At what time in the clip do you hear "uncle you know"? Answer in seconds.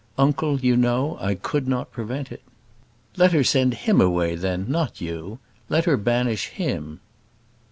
0.17-1.15